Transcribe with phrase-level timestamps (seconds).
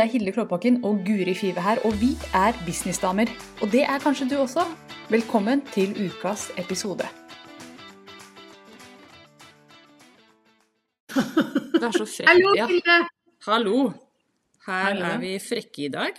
[0.00, 3.28] Det er Hilde Klåbakken og Guri Five her, og vi er businessdamer.
[3.62, 4.62] Og det er kanskje du også.
[5.10, 7.04] Velkommen til ukas episode.
[11.12, 12.28] Du er så frekk.
[12.30, 12.66] Hallo, Ja.
[13.48, 13.90] Hallo.
[14.66, 15.04] Her Hallo.
[15.04, 16.16] er vi frekke i dag.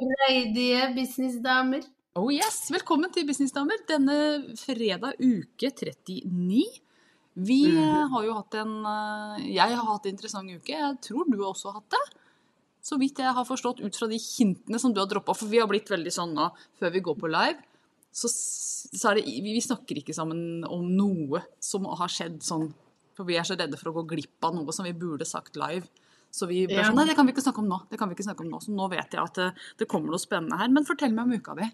[0.00, 1.84] Freidige businessdamer.
[2.14, 6.64] Oh yes, Velkommen til Businessdamer denne fredag uke 39.
[7.34, 10.74] Vi eh, har jo hatt en eh, Jeg har hatt en interessant uke.
[10.74, 12.20] Jeg tror du også har hatt det.
[12.82, 15.36] Så vidt jeg har forstått ut fra de hintene som du har droppa.
[15.38, 16.48] For vi har blitt veldig sånn nå,
[16.80, 17.62] før vi går på live,
[18.12, 22.72] så, så er det Vi vi snakker ikke sammen om noe som har skjedd sånn.
[23.16, 25.56] For vi er så redde for å gå glipp av noe som vi burde sagt
[25.60, 25.86] live.
[26.32, 26.88] Så vi Ja.
[26.88, 27.78] sånn Nei, det kan vi ikke snakke om nå.
[27.88, 28.60] Det kan vi ikke snakke om nå.
[28.60, 30.68] Så nå vet jeg at det, det kommer noe spennende her.
[30.68, 31.70] Men fortell meg om uka di.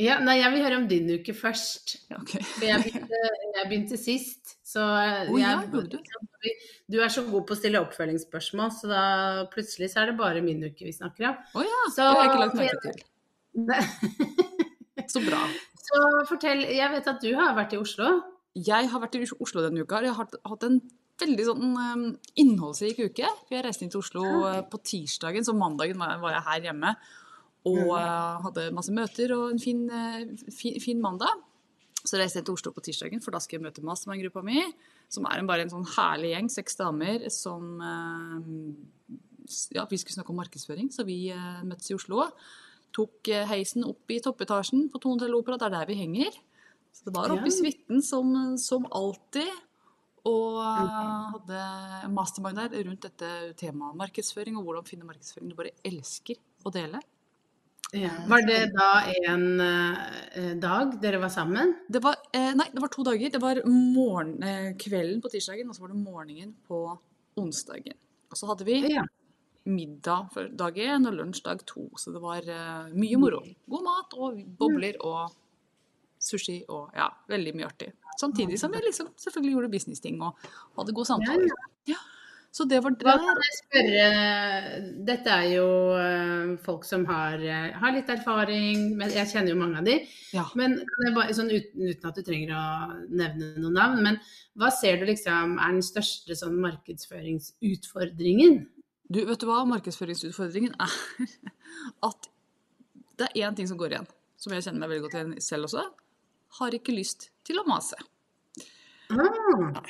[0.00, 1.98] Ja, nei, jeg vil høre om din uke først.
[2.16, 2.40] Okay.
[2.56, 3.18] For jeg begynte,
[3.58, 6.96] jeg begynte sist, så oh, jeg, ja, du?
[7.02, 9.02] Er så god på å stille oppfølgingsspørsmål, så da
[9.52, 11.36] plutselig så er det bare min uke vi snakker om.
[11.60, 13.02] Å ja, Så- det har jeg ikke lagt merke til.
[15.12, 15.42] Så bra.
[15.82, 18.08] Så fortell, jeg vet at du har vært i Oslo.
[18.56, 20.00] Jeg har vært i Oslo denne uka.
[20.04, 20.78] Jeg har hatt- en
[21.20, 22.04] veldig sånn um,
[22.40, 23.28] innholdsrik uke.
[23.52, 26.94] Jeg reiste inn til Oslo eh, på tirsdagen, så mandagen var var jeg her hjemme.
[27.68, 31.42] Og eh, hadde masse møter og en fin, eh, fin, fin mandag.
[32.02, 34.64] Så reiste jeg til Oslo på tirsdagen, for da skal jeg møte Mastermind-gruppa mi.
[35.12, 38.48] Som er en, bare en sånn herlig gjeng, seks damer, som eh,
[39.76, 41.26] Ja, vi skulle snakke om markedsføring, så vi
[41.66, 42.24] møttes i Oslo.
[42.94, 46.34] Tok heisen opp i toppetasjen på Tone Hotel Opera, det er der vi henger.
[46.92, 49.50] Så det var oppe i suiten som, som alltid.
[50.30, 51.62] Og hadde
[52.14, 57.02] mastermind der rundt dette temaet markedsføring og hvordan finne markedsføring du bare elsker å dele.
[57.92, 58.90] Var det da
[59.28, 61.74] en eh, dag dere var sammen?
[61.92, 63.30] Det var, eh, nei, det var to dager.
[63.34, 66.78] Det var morgen, eh, kvelden på tirsdagen, og så var det morgenen på
[67.36, 67.98] onsdagen.
[68.32, 69.04] Og så hadde vi Ja.
[69.66, 71.90] middag for dag én og lunsj dag to.
[71.96, 73.42] Så det var eh, mye moro.
[73.68, 75.30] God mat og bobler og
[76.18, 77.92] sushi og ja, veldig mye artig.
[78.18, 80.34] Samtidig som vi liksom selvfølgelig gjorde businessting og
[80.78, 81.48] hadde gode samtaler.
[81.86, 81.96] Ja.
[82.52, 84.08] Så det var Hva kan jeg spørre
[85.08, 89.60] Dette er jo eh, folk som har, eh, har litt erfaring, men jeg kjenner jo
[89.62, 89.94] mange av de.
[90.36, 90.44] Ja.
[90.58, 90.76] Men
[91.16, 92.64] bare, sånn uten, uten at du trenger å
[93.08, 94.20] nevne noen navn, men
[94.60, 98.60] hva ser du liksom er den største sånn markedsføringsutfordringen?
[99.08, 99.64] Du, vet du hva?
[99.72, 100.92] Markedsføringsutfordringen er
[102.10, 102.28] at
[103.16, 105.70] det er én ting som går igjen, som jeg kjenner meg veldig godt igjen selv
[105.70, 105.88] også.
[106.60, 107.96] Har ikke lyst til å mase.
[109.12, 109.84] Ah,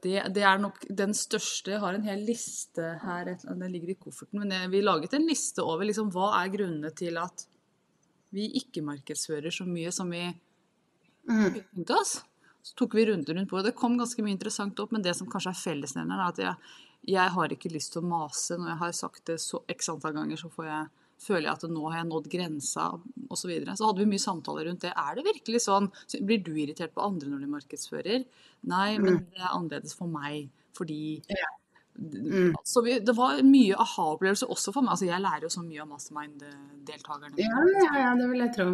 [0.00, 1.74] Det, det er nok den største.
[1.74, 4.40] Jeg har en hel liste her, den ligger i kofferten.
[4.40, 7.44] Men jeg, vi laget en liste over liksom, hva er grunnene til at
[8.34, 12.14] vi ikke markedsfører så mye som vi mm, tenkte oss.
[12.62, 13.70] Så tok vi runder rundt på det.
[13.70, 16.72] Det kom ganske mye interessant opp, men det som kanskje er fellesnevneren, er at jeg,
[17.16, 18.58] jeg har ikke lyst til å mase.
[18.60, 20.88] Når jeg har sagt det så x antall ganger, så får jeg,
[21.20, 22.88] føler jeg at nå har jeg nådd grensa,
[23.28, 23.40] osv.
[23.42, 23.76] Så, videre.
[23.78, 24.92] så hadde vi mye samtaler rundt det.
[24.96, 25.90] Er det virkelig sånn?
[26.26, 28.28] Blir du irritert på andre når de markedsfører?
[28.70, 31.18] Nei, men det er annerledes for meg, fordi
[32.00, 32.54] Mm.
[32.64, 34.94] Så vi, det var mye aha-opplevelse også for meg.
[34.94, 37.36] Altså, jeg lærer jo så mye av Mastermind-deltakerne.
[37.36, 38.68] ja, ja, ja, det vil jeg tro.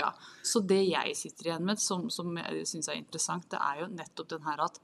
[0.00, 0.08] Ja,
[0.42, 3.90] så det jeg sitter igjen med, som, som jeg syns er interessant, det er jo
[3.92, 4.80] nettopp den her at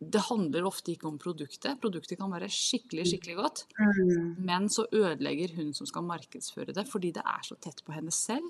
[0.00, 1.76] det handler ofte ikke om produktet.
[1.80, 6.88] Produktet kan være skikkelig, skikkelig godt, Mm, men så ødelegger hun som skal markedsføre det,
[6.88, 8.48] fordi det er så tett på henne selv.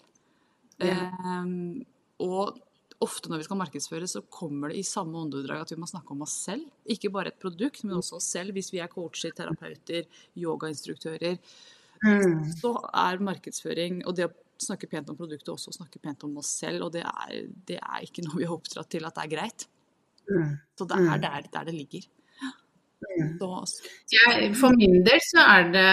[0.81, 1.84] Ehm,
[2.21, 2.59] og
[3.00, 6.12] ofte når vi skal markedsføre, så kommer det i samme åndedrag at vi må snakke
[6.12, 6.69] om oss selv.
[6.87, 8.53] Ikke bare et produkt, men også oss selv.
[8.53, 10.06] Hvis vi er coacher, terapeuter,
[10.37, 11.38] yogainstruktører,
[12.05, 16.22] mm, så er markedsføring og det å snakke pent om produktet også å snakke pent
[16.25, 19.17] om oss selv, og det er, det er ikke noe vi har oppdratt til at
[19.17, 19.69] det er greit.
[20.31, 20.56] Mm.
[20.79, 22.09] Så det er der, der det ligger.
[24.12, 25.85] Jeg, for min del så er det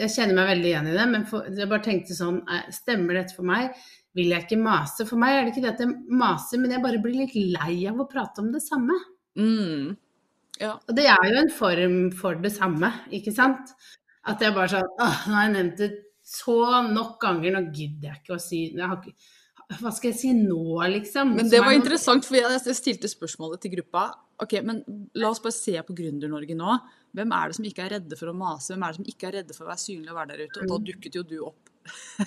[0.00, 3.18] Jeg kjenner meg veldig igjen i det, men for, jeg bare tenkte sånn eh, Stemmer
[3.18, 3.76] dette for meg?
[4.16, 5.04] Vil jeg ikke mase?
[5.08, 7.82] For meg er det ikke det at jeg maser, men jeg bare blir litt lei
[7.90, 8.96] av å prate om det samme.
[9.36, 9.92] mm,
[10.62, 10.72] ja.
[10.72, 13.74] Og det er jo en form for det samme, ikke sant?
[14.26, 15.90] At jeg bare sånn Åh, nå har jeg nevnt det
[16.26, 16.56] så
[16.88, 19.12] nok ganger, nå gidder jeg ikke å si jeg har ikke,
[19.66, 21.32] Hva skal jeg si nå, liksom?
[21.34, 24.08] Men det var interessant, for jeg stilte spørsmålet til gruppa.
[24.42, 24.84] Ok, men
[25.18, 26.76] La oss bare se på Gründer-Norge nå.
[27.16, 28.72] Hvem er det som ikke er redde for å mase?
[28.72, 30.62] Hvem er det som ikke er redde for å være synlig og være der ute?
[30.62, 31.72] Og da dukket jo du opp.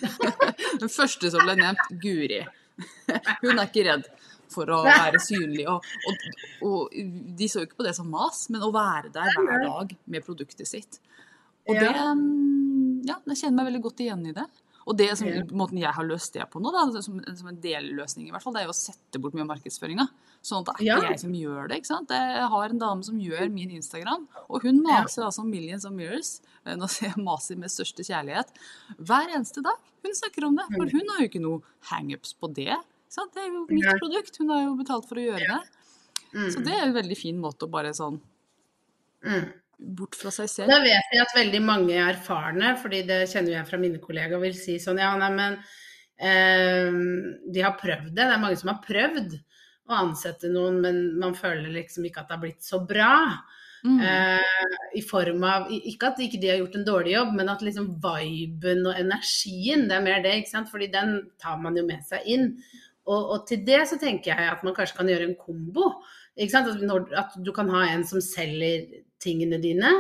[0.82, 2.42] Den første som ble nevnt, Guri.
[3.44, 4.08] Hun er ikke redd
[4.52, 5.68] for å være synlig.
[5.72, 6.24] Og, og,
[6.68, 6.98] og
[7.40, 10.26] de så jo ikke på det som mas, men å være der hver dag med
[10.26, 11.00] produktet sitt.
[11.70, 14.48] Og det mm, Ja, jeg kjenner meg veldig godt igjen i det.
[14.90, 18.26] Og det som, måten jeg har løst det på nå, da, som, som en delløsning
[18.28, 20.08] i hvert fall, det er jo å sette bort mye av markedsføringa.
[20.42, 21.10] Sånn at det er ikke Ja.
[21.14, 21.78] jeg som gjør det.
[21.78, 22.10] ikke sant?
[22.16, 26.40] Jeg har en dame som gjør min Instagram, og hun maser altså millions of mirrors.
[26.66, 28.50] Eh, Nå ser jeg maser med største kjærlighet.
[28.98, 29.78] Hver eneste dag.
[30.04, 30.66] Hun snakker om det.
[30.74, 30.92] For Mm.
[30.98, 32.70] hun har jo ikke noe hangups på det.
[32.74, 33.34] ikke sant?
[33.36, 34.38] Det er jo mitt produkt.
[34.42, 35.62] Hun har jo betalt for å gjøre det.
[36.34, 36.50] Mm.
[36.54, 38.20] Så det er en veldig fin måte å bare sånn
[39.24, 39.52] Mm.
[39.80, 40.72] Bort fra seg selv.
[40.72, 44.42] Da vet jeg at veldig mange er erfarne, fordi det kjenner jeg fra mine kollegaer,
[44.44, 45.56] vil si sånn ja, nei, men
[46.20, 47.00] eh,
[47.48, 48.26] de har prøvd det.
[48.26, 49.38] Det er mange som har prøvd
[49.90, 53.14] å ansette noen, men man føler liksom ikke at det har blitt så bra.
[53.80, 54.00] Mm.
[54.04, 57.64] Eh, I form av Ikke at ikke de har gjort en dårlig jobb, men at
[57.64, 60.72] liksom viben og energien, det er mer det, ikke sant.
[60.72, 62.52] Fordi den tar man jo med seg inn.
[63.10, 65.94] Og, og til det så tenker jeg at man kanskje kan gjøre en kombo.
[66.40, 68.86] At, når, at du kan ha en som selger
[69.22, 69.92] tingene dine,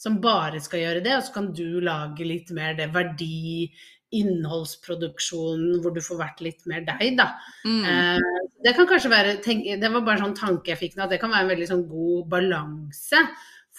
[0.00, 3.68] som bare skal gjøre det, og så kan du lage litt mer det verdi,
[4.10, 7.28] innholdsproduksjonen, hvor du får vært litt mer deg, da.
[7.62, 7.84] Mm.
[7.86, 11.04] Eh, det kan kanskje være, tenk, det var bare en sånn tanke jeg fikk nå,
[11.04, 13.22] at det kan være en veldig sånn god balanse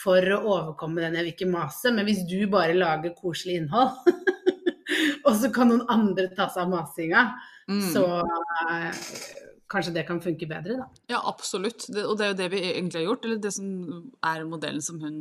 [0.01, 1.91] for å overkomme den jeg vil ikke mase.
[1.94, 3.99] Men hvis du bare lager koselig innhold,
[5.27, 7.25] og så kan noen andre ta seg av masinga,
[7.71, 7.83] Mm.
[7.94, 8.01] så
[8.67, 8.87] eh,
[9.71, 10.88] kanskje det kan funke bedre, da.
[11.09, 11.88] Ja, absolutt.
[11.88, 13.25] Det, og det er jo det vi egentlig har gjort.
[13.25, 15.18] Eller det som er modellen som hun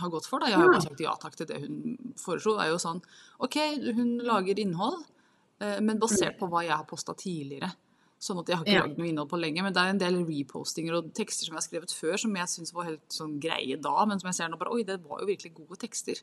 [0.00, 0.40] har gått for.
[0.42, 0.46] Da.
[0.50, 0.80] Jeg har jo Ja.
[0.86, 2.56] sagt ja takk til det hun foreslo.
[2.58, 3.02] Det er jo sånn
[3.40, 3.58] OK,
[3.94, 5.04] hun lager innhold,
[5.60, 7.72] eh, men basert på hva jeg har posta tidligere.
[8.20, 8.82] Sånn at jeg har ikke Ja.
[8.86, 9.62] lagd noe innhold på lenge.
[9.62, 12.46] Men det er en del repostinger og tekster som jeg har skrevet før, som jeg
[12.48, 15.20] syns var helt sånn greie da, men som jeg ser nå bare Oi, det var
[15.20, 16.22] jo virkelig gode tekster.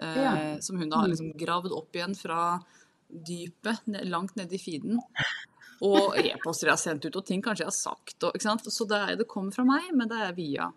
[0.00, 0.60] Eh, Ja.
[0.60, 2.64] Som hun da har liksom gravd opp igjen fra
[3.12, 4.98] dypet, langt nede i feeden.
[5.82, 8.22] Og e-poster jeg har sendt ut, og ting kanskje jeg har sagt.
[8.28, 8.38] Og?
[8.70, 10.70] Så det, er, det kommer fra meg, men det er via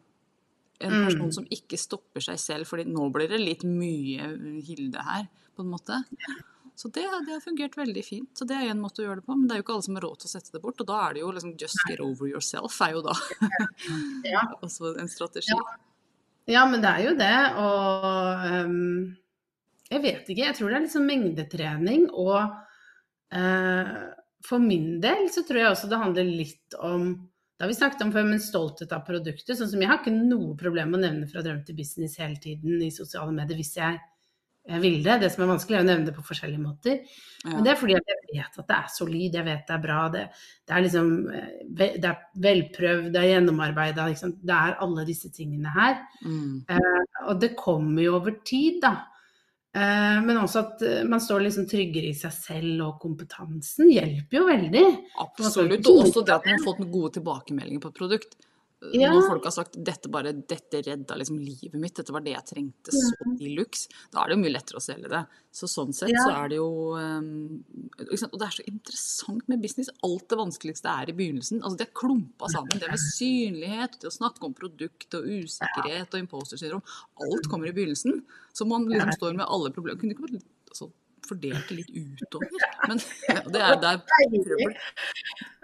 [0.83, 1.05] en Mm.
[1.07, 2.67] person som ikke stopper seg selv.
[2.67, 4.25] fordi nå blir det litt mye
[4.65, 6.01] Hilde her, på en måte.
[6.75, 8.29] Så det, det har fungert veldig fint.
[8.35, 9.35] Så det er en måte å gjøre det på.
[9.37, 10.81] Men det er jo ikke alle som har råd til å sette det bort.
[10.83, 13.13] Og da er det jo liksom just get over yourself er jo da
[14.33, 14.41] Ja.
[14.65, 15.55] også en strategi.
[16.51, 17.31] Ja, men det er jo det.
[17.61, 19.15] Og um,
[19.87, 20.49] jeg vet ikke.
[20.49, 22.09] Jeg tror det er liksom mengdetrening.
[22.11, 22.41] Og
[23.31, 23.95] eh,
[24.45, 27.13] for min del så tror jeg også det handler litt om
[27.55, 29.55] Det har vi snakket om før, men stolthet av produktet.
[29.55, 32.35] Sånn som jeg har ikke noe problem med å nevne fra drøm til business hele
[32.43, 34.01] tiden i sosiale medier hvis jeg,
[34.67, 35.21] jeg vil det.
[35.21, 36.99] Det som er vanskelig, er å nevne det på forskjellige måter.
[37.45, 37.53] Ja.
[37.53, 40.01] Men det er fordi jeg vet at det er solid, jeg vet det er bra.
[40.11, 40.25] Det,
[40.67, 41.13] det er liksom
[41.79, 44.11] det er velprøvd, det er gjennomarbeida.
[44.11, 44.35] Liksom.
[44.43, 46.01] Det er alle disse tingene her.
[46.27, 46.65] Mm.
[47.29, 48.97] Og det kommer jo over tid, da.
[49.75, 54.39] Eh, Men også at eh, man står liksom tryggere i seg selv, og kompetansen hjelper
[54.39, 54.83] jo veldig.
[55.25, 55.89] Absolutt.
[55.91, 58.37] Og også det at man har fått gode tilbakemeldinger på et produkt.
[58.93, 59.09] Ja.
[59.13, 62.47] Når folk har sagt dette bare, dette redda liksom livet mitt, dette var det jeg
[62.51, 65.21] trengte så de luxe, da er det jo mye lettere å selge det.
[65.55, 66.25] Så sånn sett Ja.
[66.25, 67.63] så er det jo um.
[67.95, 69.89] Og det er så interessant med business.
[70.03, 71.63] Alt det vanskeligste er i begynnelsen.
[71.63, 72.77] Altså det er klumpa sammen.
[72.77, 76.83] Det med synlighet, det å snakke om produkt og usikkerhet og imposter syndrom.
[77.23, 78.21] Alt kommer i begynnelsen.
[78.53, 79.99] Så man liksom står med alle problemer.
[79.99, 80.43] Kunne ikke altså,
[81.29, 82.51] fordelt litt utover.
[82.89, 83.01] Men
[83.53, 84.75] det er, er trøbbel.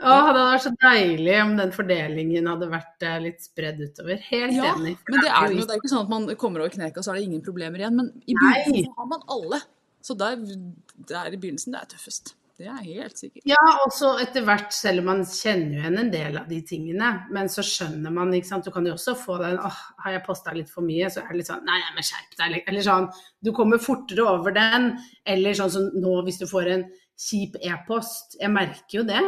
[0.01, 4.21] Å, det hadde vært så deilig om den fordelingen hadde vært eh, litt spredd utover.
[4.31, 4.97] Helt Ja, enig.
[5.09, 7.13] Men det er, jo, det er ikke sånn at man kommer over kneket og så
[7.13, 7.97] er det ingen problemer igjen.
[7.99, 9.61] Men i begynnelsen har man alle.
[10.01, 12.35] Så der, det er i begynnelsen det er tøffest.
[12.61, 13.45] Det er helt sikkert.
[13.49, 16.59] Ja, og så etter hvert, selv om man kjenner jo igjen en del av de
[16.67, 20.13] tingene, men så skjønner man, ikke sant, du kan jo også få den åh, har
[20.13, 22.59] jeg posta litt for mye, så er det litt sånn nei, nei, men skjerp deg,
[22.69, 23.07] eller sånn,
[23.41, 24.91] du kommer fortere over den,
[25.33, 26.85] eller sånn som nå hvis du får en
[27.21, 29.23] kjip e-post, jeg merker jo det,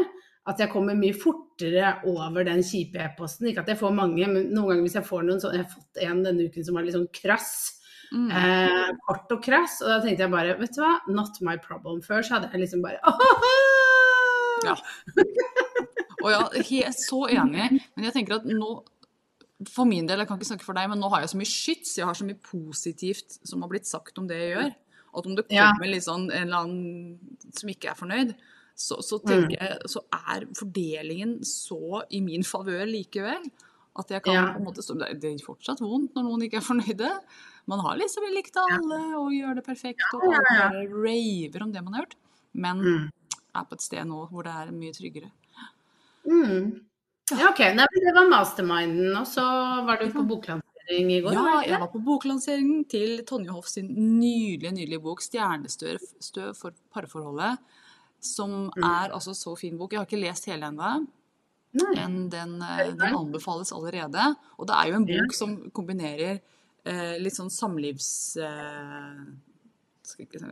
[0.50, 4.52] at jeg kommer mye fortere over den kjipe e-posten, ikke at jeg får mange, men
[4.52, 6.86] noen ganger hvis jeg får noen sånn, jeg har fått en denne uken som var
[6.86, 7.56] litt sånn krass,
[8.14, 8.28] Mm.
[8.30, 12.02] eh, kort og krass, og da tenkte jeg bare, vet du hva, not my problem.
[12.06, 13.00] Før så hadde jeg liksom bare
[14.68, 14.76] Ja.
[16.24, 17.66] Og ja, jeg er så enig.
[17.98, 18.70] Men jeg tenker at nå
[19.74, 21.48] For min del, jeg kan ikke snakke for deg, men nå har jeg så mye
[21.50, 21.98] skyts.
[22.00, 24.72] Jeg har så mye positivt som har blitt sagt om det jeg gjør.
[25.14, 25.70] At om det Ja.
[25.72, 27.20] kommer litt sånn en eller annen
[27.54, 28.34] som ikke er fornøyd,
[28.76, 33.46] så, så tenker jeg Så er fordelingen så i min favør likevel.
[33.96, 34.46] At jeg kan Ja.
[34.54, 37.12] på en måte stå Det det gjør fortsatt vondt når noen ikke er fornøyde.
[37.68, 41.84] Man har liksom likt alle og gjør det perfekt, og alle bare raver om det
[41.84, 42.16] man har gjort.
[42.54, 43.10] Men Mm.
[43.56, 45.32] er på et sted nå hvor det er mye tryggere.
[46.28, 46.82] Mm.
[47.32, 47.60] Ja, ok.
[47.76, 49.44] Nei, det var masterminden, og så
[49.88, 51.34] var du på boklansering i går?
[51.34, 53.88] Ja, jeg var på boklanseringen til Tonje Hoff sin
[54.20, 57.58] nydelige, nydelige bok 'Stjernestøv for parforholdet'.
[58.20, 58.84] Som Mm.
[58.84, 59.92] er altså så fin bok.
[59.92, 61.08] Jeg har ikke lest hele ennå.
[61.74, 64.36] men Den, den, eh, den anbefales allerede.
[64.60, 66.40] Og det er jo en bok som kombinerer
[67.20, 68.38] litt sånn samlivs...
[68.38, 69.26] Eh,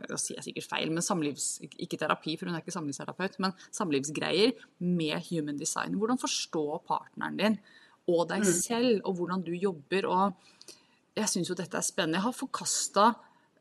[0.08, 1.58] Da sier jeg sikkert feil, men samlivs...
[1.76, 5.98] Ikke terapi, for hun er ikke samlivsterapeut, men samlivsgreier med human design.
[6.00, 7.58] Hvordan forstå partneren din
[8.08, 8.52] og deg Mm.
[8.56, 10.08] selv, og hvordan du jobber.
[10.08, 10.34] Og
[11.14, 12.16] jeg syns jo dette er spennende.
[12.16, 13.10] Jeg har forkasta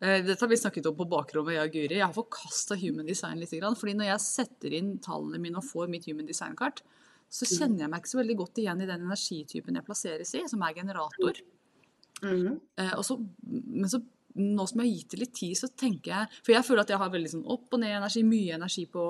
[0.01, 1.97] dette har vi snakket om på bakrommet, jeg og Guri.
[1.99, 3.51] Jeg har forkasta human design litt.
[3.51, 6.81] fordi når jeg setter inn tallene mine og får mitt human design-kart,
[7.29, 10.47] så kjenner jeg meg ikke så veldig godt igjen i den energitypen jeg plasseres i,
[10.47, 11.37] som er generator.
[12.21, 12.59] Mhm.
[12.77, 14.01] Eh, og så, men så,
[14.35, 16.91] nå som jeg har gitt det litt tid, så tenker jeg For jeg føler at
[16.93, 19.07] jeg har veldig sånn opp og ned energi, mye energi på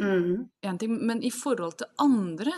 [0.00, 0.78] én mm.
[0.80, 0.96] ting.
[1.06, 2.54] Men i forhold til andre,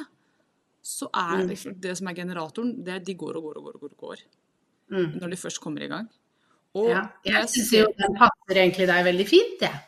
[0.81, 1.51] så er
[1.83, 4.27] det som er generatoren, det, de går og går og går og går, og går
[4.89, 5.19] Mhm.
[5.21, 6.09] når de først kommer i gang.
[6.75, 7.09] Og Ja.
[7.25, 9.81] Jeg syns jo den passer egentlig deg veldig fint, jeg.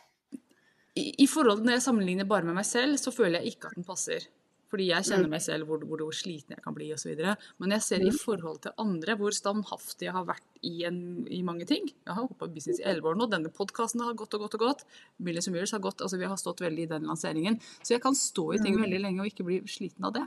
[0.97, 3.77] i, I forhold når jeg sammenligner bare med meg selv, så føler jeg ikke at
[3.77, 4.27] den passer.
[4.69, 5.31] Fordi jeg kjenner Mm.
[5.33, 7.15] meg selv hvor, hvor, hvor sliten jeg kan bli osv.
[7.59, 11.41] Men jeg ser i forhold til andre hvor standhaftig jeg har vært i, en, i
[11.43, 11.87] mange ting.
[11.89, 13.31] Jeg har hoppa business i elleve år nå.
[13.33, 14.85] Denne podkasten har gått og gått og gått.
[15.19, 16.03] Millions Years har gått.
[16.05, 17.57] Altså vi har stått veldig i den lanseringen.
[17.83, 18.83] Så jeg kan stå i ting Mm.
[18.85, 20.27] veldig lenge og ikke bli sliten av det.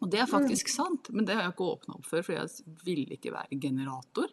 [0.00, 2.48] Og det er faktisk sant, men det har jeg ikke åpna opp for, for jeg
[2.86, 4.28] ville ikke være generator.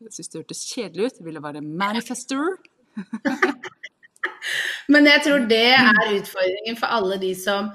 [0.00, 1.18] Jeg syntes det hørtes kjedelig ut.
[1.20, 2.56] Jeg ville være manifester.
[4.90, 7.68] Men jeg tror det er utfordringen for alle de som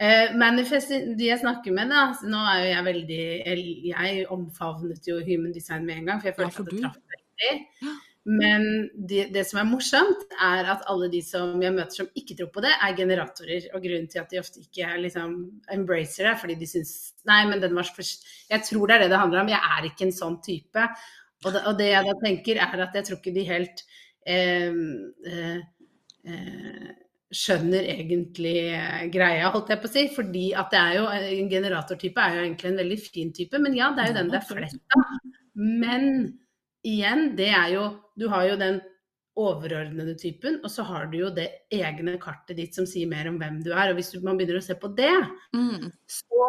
[0.00, 2.10] eh, manifester, De jeg snakker med, da.
[2.18, 6.32] så Nå er jo jeg veldig Jeg, omfavnet jo human design med en gang, for
[6.32, 7.98] jeg Ja, følte for at det traff veldig.
[8.30, 8.66] Men
[9.08, 12.50] det, det som er morsomt, er at alle de som jeg møter som ikke tror
[12.52, 13.70] på det, er generatorer.
[13.72, 15.38] Og grunnen til at de ofte ikke liksom
[15.72, 16.92] embracer det, fordi de syns
[17.28, 19.52] Nei, men den var for Jeg tror det er det det handler om.
[19.52, 20.86] Jeg er ikke en sånn type.
[21.44, 23.84] Og det, og det jeg da tenker, er at jeg tror ikke de helt
[24.28, 24.80] eh,
[25.32, 25.60] eh,
[26.28, 26.88] eh,
[27.30, 30.04] skjønner egentlig eh, greia, holdt jeg på å si.
[30.16, 33.76] Fordi at det er jo en generatortype er jo egentlig en veldig fin type, men
[33.78, 35.18] ja, det er jo den det er flest av.
[35.54, 36.08] Men
[36.86, 38.80] igjen, det er jo Du har jo den
[39.40, 43.38] overordnede typen, og så har du jo det egne kartet ditt som sier mer om
[43.40, 43.92] hvem du er.
[43.92, 45.12] Og hvis man begynner å se på det,
[45.54, 45.86] Mm.
[46.10, 46.48] så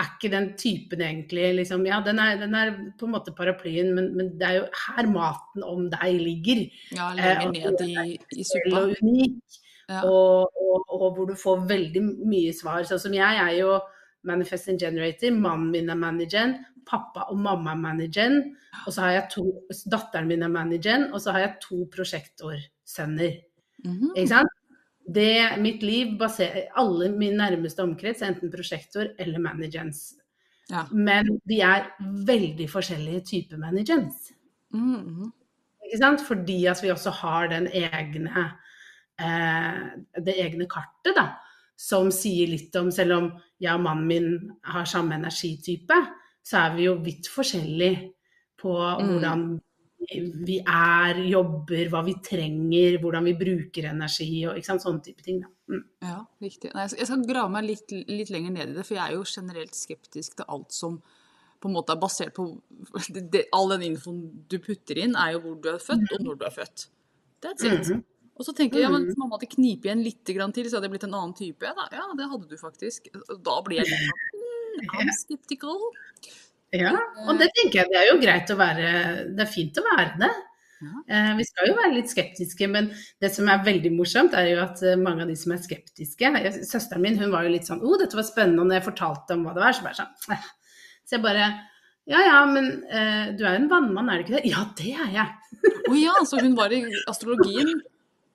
[0.00, 3.92] er ikke den typen egentlig liksom Ja, den er, den er på en måte paraplyen,
[3.94, 6.62] men, men det er jo her maten om deg ligger.
[6.96, 8.86] Ja, Eh, lenger og ned i, i suppa.
[8.86, 9.60] og unik.
[9.90, 10.04] Ja.
[10.06, 12.84] Og, og, og hvor du får veldig mye svar.
[12.86, 13.78] Sånn som jeg er jo
[14.28, 18.40] manifesting generator, mannen min er manageren, pappa og mamma er manageren,
[18.86, 19.44] og så har jeg to,
[19.90, 23.38] datteren min er manageren, og så har jeg to prosjektorsønner.
[23.84, 24.14] -hmm.
[24.16, 24.56] Ikke sant?
[25.14, 30.14] Det, mitt liv baserer Alle min nærmeste omkrets er enten prosjektor eller managers.
[30.70, 30.84] Ja.
[30.92, 31.88] Men de er
[32.26, 34.32] veldig forskjellige typer managers.
[34.72, 35.30] Mm -hmm.
[35.84, 36.20] Ikke sant?
[36.20, 38.52] Fordi at vi også har den egne
[39.20, 41.26] det egne kartet, da.
[41.80, 45.96] Som sier litt om Selv om jeg og mannen min har samme energitype,
[46.44, 48.12] så er vi jo vidt forskjellige
[48.60, 49.08] på Mm.
[49.08, 49.60] hvordan
[50.46, 55.44] vi er, jobber, hva vi trenger, hvordan vi bruker energi og sånne type ting.
[55.68, 55.84] Mm.
[56.02, 56.72] Ja, riktig.
[56.74, 59.24] Nei, jeg skal- grave meg litt, litt lenger ned i det, for jeg er jo
[59.24, 61.02] generelt skeptisk til alt som
[61.60, 62.60] på en måte er basert på
[63.30, 66.38] det, All den infoen du putter inn, er jo hvor du er født, og når
[66.38, 66.86] du er født.
[67.42, 67.88] That's it.
[67.88, 68.04] Mhm.
[68.40, 70.78] Og så tenker jeg ja, men hvis mamma hadde knipet igjen litt grann til, så
[70.78, 71.66] hadde jeg blitt en annen type.
[71.66, 73.10] Ja, da, ja det hadde du faktisk.
[73.44, 75.82] Da blir jeg litt sånn mm, skeptical.
[76.72, 76.94] Ja,
[77.26, 78.90] og det tenker jeg det er jo greit å være
[79.34, 80.30] Det er fint å være det.
[80.80, 80.92] Ja.
[81.12, 82.88] Eh, vi skal jo være litt skeptiske, men
[83.20, 86.30] det som er veldig morsomt, er jo at eh, mange av de som er skeptiske
[86.64, 89.36] Søsteren min hun var jo litt sånn 'Å, dette var spennende', og når jeg fortalte
[89.36, 90.46] om hva det var, så bare sånn eh.
[91.04, 91.50] Så jeg bare
[92.08, 94.48] Ja ja, men eh, du er jo en vannmann, er du ikke det?
[94.48, 95.28] Ja, det er jeg.
[95.90, 96.80] Å ja, så hun var i
[97.12, 97.76] astrologien.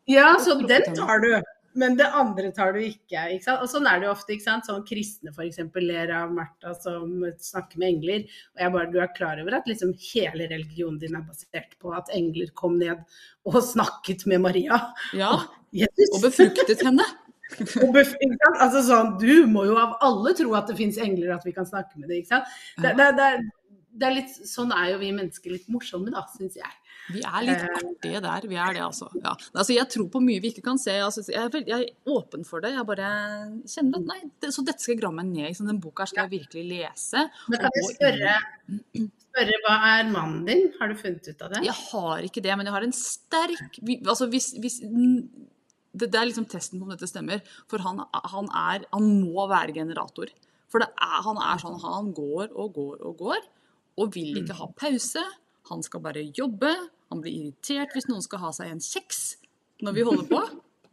[0.10, 1.30] Ja, så den tar du.
[1.76, 3.20] Men det andre tar du ikke.
[3.36, 3.64] ikke sant?
[3.66, 4.32] Og sånn er det jo ofte.
[4.36, 4.68] ikke sant?
[4.70, 5.60] Sånn Kristne f.eks.
[5.84, 8.24] ler av Martha som snakker med engler.
[8.56, 11.92] Og jeg bare, Du er klar over at liksom hele religionen din er basert på
[11.98, 13.04] at engler kom ned
[13.44, 14.80] og snakket med Maria?
[15.18, 17.06] Ja, og befruktet henne.
[17.84, 18.54] Og befruktet ikke?
[18.64, 21.68] Altså sånn, Du må jo av alle tro at det fins engler, at vi kan
[21.68, 22.24] snakke med dem.
[22.24, 22.56] ikke sant?
[22.82, 23.28] Det, det, det,
[24.00, 26.74] det er litt, Sånn er jo vi mennesker litt morsomme, da, syns jeg.
[27.14, 27.76] Vi er litt Eh.
[27.80, 28.48] artige der.
[28.50, 29.10] Vi er det, altså.
[29.22, 29.36] Ja.
[29.54, 30.92] Altså, jeg tror på mye vi ikke kan se.
[31.06, 32.72] Altså, jeg, er veld, jeg er åpen for det.
[32.74, 33.10] Jeg bare
[33.70, 35.54] kjenner at nei, det, Så dette skal jeg meg ned i.
[35.54, 37.26] Så den boka skal jeg virkelig lese.
[37.50, 38.36] Men kan jeg spørre,
[39.30, 40.66] spørre hva er mannen din?
[40.80, 41.64] Har du funnet ut av det?
[41.68, 44.80] Jeg har ikke det, men jeg har en sterk Altså, hvis, hvis
[45.96, 47.42] det, det er liksom testen på om dette stemmer.
[47.72, 48.02] For han,
[48.34, 50.34] han er Han må være generator.
[50.72, 53.46] For det er, han er sånn Han går og går og går,
[54.02, 55.22] og vil ikke ha pause.
[55.70, 56.74] Han skal bare jobbe.
[57.14, 59.36] Han blir irritert hvis noen skal ha seg en kjeks
[59.86, 60.42] når vi holder på.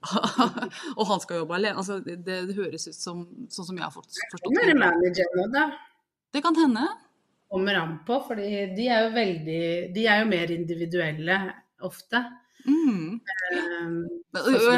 [0.99, 1.79] og han skal jobbe alene.
[1.79, 4.43] Altså, det, det høres ut som sånn som jeg har forstått det.
[4.49, 5.67] Kommer manager nå, da?
[6.33, 6.87] Det kan hende.
[7.53, 11.37] Kommer an på, for de er jo veldig De er jo mer individuelle
[11.85, 12.23] ofte.
[12.63, 13.19] Mm.
[13.83, 13.97] Um,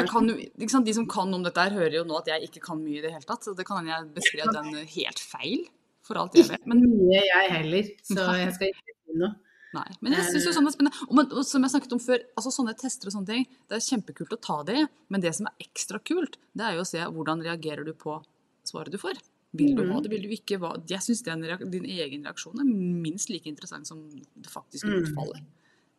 [0.09, 2.63] kan, ikke sant, De som kan om dette, her hører jo nå at jeg ikke
[2.65, 3.45] kan mye i det hele tatt.
[3.45, 5.65] Så det kan hende jeg beskrev den helt feil,
[6.05, 6.65] for alt jeg vet.
[6.69, 9.33] Men mye jeg heller, så jeg skal ikke si noe.
[9.75, 11.03] Nei, men jeg syns jo sånn er spennende.
[11.09, 13.75] Og, men, og som jeg snakket om før, altså sånne tester og sånne ting, det
[13.79, 16.85] er kjempekult å ta det i, men det som er ekstra kult, det er jo
[16.85, 18.17] å se hvordan reagerer du på
[18.65, 19.19] svaret du får.
[19.55, 20.57] Vil du ha det, vil du ikke?
[20.59, 20.73] Hva?
[20.87, 25.03] Jeg syns din egen reaksjon er minst like interessant som det faktiske Mm.
[25.05, 25.43] utfallet.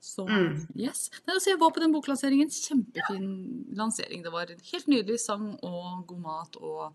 [0.07, 0.67] Så Mm.
[0.77, 1.11] yes.
[1.27, 2.51] Nei, altså, jeg var på den boklanseringen.
[2.53, 4.23] Kjempefin lansering.
[4.23, 6.93] Det var helt nydelig sang og god mat og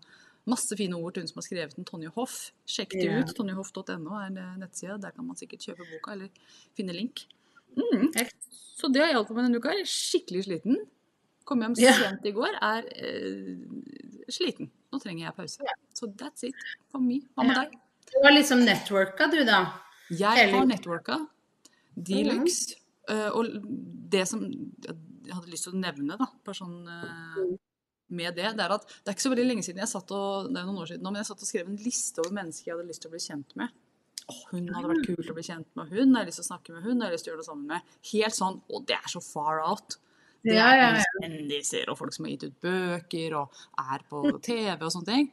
[0.50, 2.38] masse fine ord til hun som har skrevet den, Tonje Hoff.
[2.68, 3.34] Sjekk det ut.
[3.36, 4.98] Tonjehoff.no er det nettsida.
[5.02, 6.32] Der kan man sikkert kjøpe boka eller
[6.78, 7.26] finne link.
[7.76, 8.10] Mm.
[8.76, 9.72] Så det har hjulpet meg denne uka.
[9.76, 10.82] Jeg er skikkelig sliten.
[11.48, 13.54] Kom hjem så sent i går, er eh,
[14.30, 14.70] sliten.
[14.92, 15.72] Nå trenger jeg pause.
[15.96, 16.58] Så that's it
[16.92, 17.22] for me.
[17.34, 17.78] Hva med deg?
[18.12, 19.62] Du har liksom networka du, da.
[20.12, 21.18] Jeg har networka
[21.96, 22.76] de luxe.
[23.10, 23.48] eh, og
[24.12, 27.52] det som jeg hadde lyst til å nevne, da, bare sånn eh,
[28.14, 30.50] med det, det er at det er ikke så veldig lenge siden jeg satt og
[30.50, 32.70] det er noen år siden nå, men jeg satt og skrev en liste over mennesker
[32.70, 33.80] jeg hadde lyst til å bli kjent med.
[34.30, 36.50] Åh, hun hadde vært kult å bli kjent med hun, jeg har lyst til å
[36.50, 37.94] snakke med hun, jeg har lyst til å gjøre det sammen med.
[38.12, 39.98] Helt sånn, og det er så far out.
[40.42, 40.90] Det er ja,
[41.22, 45.28] kjendiser og folk som har gitt ut bøker og er på TV og sånne ting.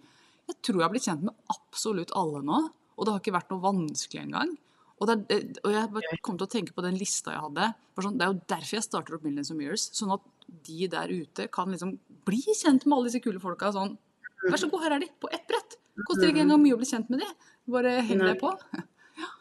[0.50, 2.59] Jeg tror jeg har blitt kjent med absolutt alle nå,
[2.98, 4.57] og det har ikke vært noe vanskelig engang.
[5.00, 7.69] Og, det og jeg kom til å tenke på den lista jeg hadde.
[7.95, 9.86] For Sånn, det er jo derfor jeg starter opp Millions of Years.
[9.95, 10.25] Sånn at
[10.68, 13.72] de der ute kan liksom bli kjent med alle disse kule folka.
[13.75, 13.96] Sånn,
[14.48, 15.77] vær så god, her er de, på ett brett.
[16.08, 17.29] Koster ikke engang mye å bli kjent med de.
[17.70, 18.56] Bare heng deg på.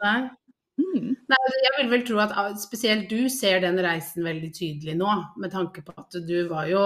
[0.04, 0.20] Nei.
[0.78, 1.16] Mm.
[1.26, 5.08] Nei, jeg vil vel tro at ah, spesielt du ser den reisen veldig tydelig nå,
[5.42, 6.84] med tanke på at du var jo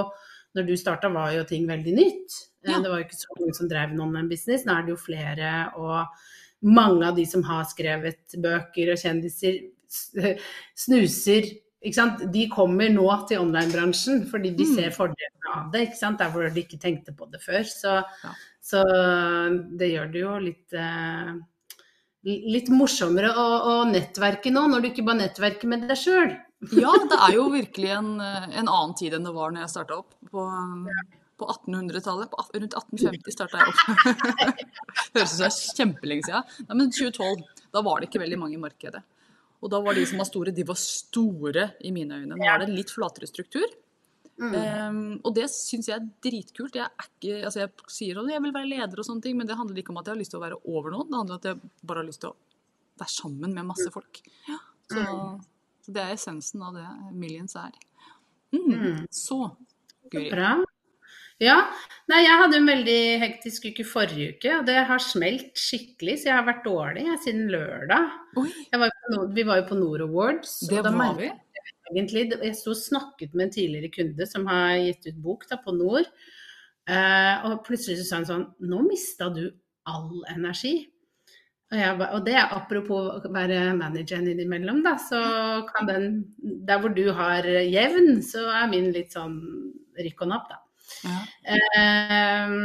[0.56, 2.34] Når du starta, var jo ting veldig nytt.
[2.64, 2.78] Eh, Ja.
[2.80, 4.64] Det var jo ikke så mange som drev noen med business.
[4.64, 6.08] Nå er det jo flere, og
[6.64, 9.62] mange av de som har skrevet bøker og kjendiser,
[10.84, 11.48] snuser?
[11.82, 14.74] De kommer nå til online-bransjen fordi de Mm.
[14.76, 15.88] ser fordelen av det.
[15.88, 16.18] ikke sant?
[16.18, 17.64] Der hvor de ikke tenkte på det før.
[17.66, 18.34] Så, Ja.
[18.62, 18.82] så
[19.76, 21.32] det gjør det jo litt eh,
[22.24, 26.36] litt morsommere å, å nettverke nå, når du ikke bare nettverker med deg sjøl.
[26.70, 29.72] Ja, det er jo virkelig en, eh, en annen tid enn det var når jeg
[29.74, 30.14] starta opp.
[30.30, 30.44] På,
[31.42, 32.30] på 1800-tallet.
[32.54, 33.80] Rundt 1850 starta jeg opp.
[35.16, 36.44] Høres ut som det er kjempelenge siden.
[36.68, 37.42] Nei, men 2012,
[37.74, 39.02] da var det ikke veldig mange i markedet.
[39.62, 42.36] Og da var de som var store, de var store i mine øyne.
[42.36, 43.68] Nå er det en litt flatere struktur.
[44.42, 44.54] Mm.
[44.56, 46.74] Um, og det syns jeg er dritkult.
[46.78, 49.46] Jeg, er ikke, altså jeg sier at jeg vil være leder og sånne ting, men
[49.46, 51.10] det handler ikke om at jeg har lyst til å være over noen.
[51.10, 52.36] Det handler om at jeg bare har lyst til å
[53.02, 54.22] være sammen med masse folk.
[54.48, 54.58] Ja,
[54.90, 55.06] så,
[55.84, 57.76] så det er essensen av det Millions er.
[58.52, 58.66] Mm.
[58.72, 59.02] Mm.
[59.14, 59.38] Så,
[60.10, 60.26] Guri.
[60.32, 60.56] Bra.
[61.40, 61.56] Ja.
[62.10, 66.30] Nei, jeg hadde en veldig hektisk uke forrige uke, og det har smelt skikkelig, så
[66.30, 68.12] jeg har vært dårlig jeg, siden lørdag.
[68.36, 70.58] Var på vi var jo på Nord Awards.
[70.68, 71.30] det var vi.
[71.92, 75.58] egentlig Jeg sto og snakket med en tidligere kunde som har gitt ut bok da,
[75.62, 76.08] på Nord,
[76.88, 79.46] eh, og plutselig så sa han sånn Nå mista du
[79.88, 80.76] all energi.
[81.72, 85.22] Og, jeg, og det er apropos å være manageren innimellom, da, så
[85.70, 86.10] kan den
[86.68, 89.38] Der hvor du har jevn, så er min litt sånn
[89.96, 90.61] rykk og napp, da.
[91.06, 91.18] Ja.
[91.52, 92.56] Ehm,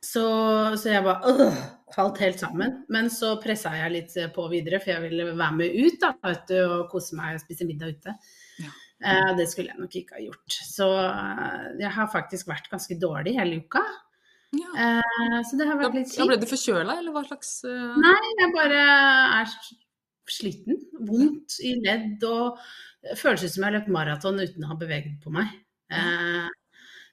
[0.00, 0.26] så,
[0.80, 1.62] så jeg bare øh,
[1.94, 2.78] falt helt sammen.
[2.92, 6.54] Men så pressa jeg litt på videre, for jeg ville være med ut da, vet
[6.64, 8.16] og kose meg og spise middag ute.
[8.60, 8.72] Ja.
[9.00, 10.60] Eh, det skulle jeg nok ikke ha gjort.
[10.68, 13.84] Så eh, jeg har faktisk vært ganske dårlig hele uka.
[14.56, 14.70] Ja.
[14.74, 16.26] Eh, så det har vært litt kjipt.
[16.28, 17.96] ble du forkjøla, eller hva slags uh...
[18.00, 18.84] Nei, jeg bare
[19.40, 19.54] er
[20.30, 20.78] sliten.
[21.06, 22.60] Vondt i ledd og
[23.18, 25.52] føles ut som jeg har løpt maraton uten å ha beveget på meg.
[25.90, 26.48] Eh,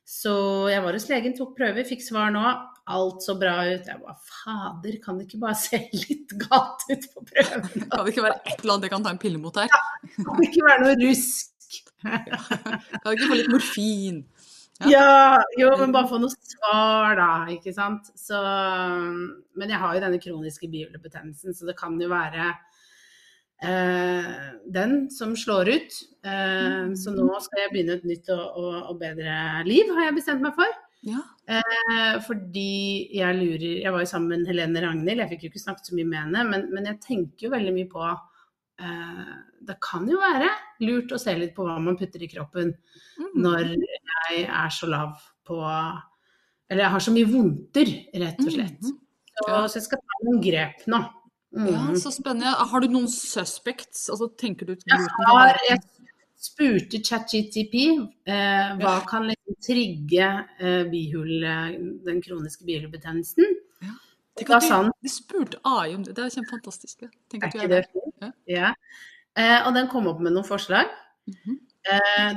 [0.08, 0.34] så
[0.72, 2.44] jeg var hos legen, tok prøver, fikk svar nå.
[2.88, 3.90] Alt så bra ut.
[3.90, 7.68] Jeg bare fader, kan det ikke bare se litt galt ut på prøven?
[7.92, 9.68] Kan det ikke være et eller annet jeg kan ta en pille mot her?
[10.16, 11.82] Kan det ikke være noe rusk?
[12.06, 14.24] Kan det ikke få litt morfin?
[14.78, 14.94] Ja.
[14.94, 17.30] Ja, jo, men bare få noe svar, da.
[17.52, 18.08] Ikke sant.
[18.16, 18.40] Så,
[19.60, 22.54] men jeg har jo denne kroniske bihulebetennelsen, så det kan jo være
[23.62, 25.96] den som slår ut.
[26.28, 30.18] Eh, så nå skal jeg begynne et nytt og, og, og bedre liv, har jeg
[30.20, 30.76] bestemt meg for.
[31.08, 31.22] Ja.
[31.48, 35.62] Eh, fordi jeg lurer Jeg var jo sammen med Helene Ragnhild, jeg fikk jo ikke
[35.62, 39.30] snakket så mye med henne, men, men jeg tenker jo veldig mye på eh,
[39.70, 40.50] Det kan jo være
[40.84, 42.74] lurt å se litt på hva man putter i kroppen
[43.18, 43.30] Mm.
[43.42, 45.16] når jeg er så lav
[45.48, 45.56] på
[46.70, 48.82] Eller jeg har så mye vondter, rett og slett.
[48.84, 48.92] Så,
[49.48, 49.62] Ja.
[49.70, 51.00] så jeg skal ta noen grep nå.
[51.58, 51.68] Mm.
[51.74, 52.54] Ja, så spennende.
[52.72, 54.08] Har du noen suspects?
[54.14, 55.80] Altså, tenker du Jeg har jeg
[56.38, 57.76] spurte ChatGTP
[58.30, 60.28] eh, hva kan liksom trigge
[60.62, 61.56] eh, bihule,
[62.06, 63.56] den kroniske bihulebetennelsen.
[64.38, 66.14] Tenk Da at han de spurte AI om det.
[66.14, 67.08] Det er kjempefantastisk.
[67.08, 67.10] ja.
[67.32, 67.90] Tenk Er at du ikke er det der.
[67.96, 68.14] fint?
[68.22, 68.32] Ja.
[68.54, 68.74] Ja.
[69.38, 70.94] Eh, og den kom opp med noen forslag.
[71.28, 71.58] Mm -hmm.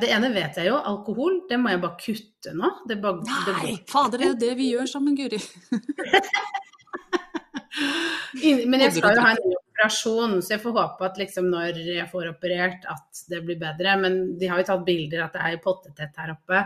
[0.00, 1.42] det ene vet jeg jo, alkohol.
[1.48, 2.70] Det må jeg bare kutte nå.
[2.88, 5.38] Det bare, Nei, det fader, det er jo det vi gjør sammen, Guri.
[8.70, 11.80] Men jeg skal jo ha en ny operasjon, så jeg får håpe at liksom når
[11.86, 13.96] jeg får operert at det blir bedre.
[14.02, 16.62] Men de har jo tatt bilder at det er pottetett her oppe.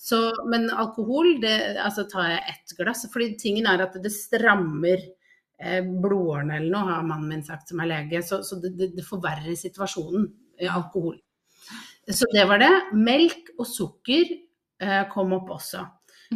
[0.00, 3.06] Så, men alkohol, det, altså tar jeg ett glass.
[3.12, 7.82] Fordi tingen er at det strammer eh, blodårene eller noe, har mannen min sagt som
[7.82, 8.22] er lege.
[8.26, 10.30] Så, så det, det, det forverrer situasjonen,
[10.62, 11.16] i alkohol.
[12.10, 12.72] Så det var det.
[12.98, 15.86] Melk og sukker eh, kom opp også.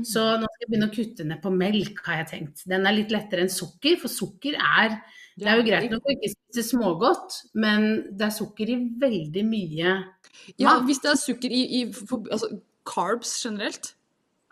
[0.04, 2.64] Så nå skal jeg begynne å kutte ned på melk, har jeg tenkt.
[2.68, 4.98] Den er litt lettere enn sukker, for sukker er
[5.36, 7.82] Det er jo greit nok å ikke spise smågodt, men
[8.16, 10.30] det er sukker i veldig mye mat.
[10.60, 12.48] Ja, hvis det er sukker i, i for, altså,
[12.88, 13.92] carbs generelt,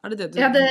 [0.05, 0.67] er det det du Ja, det,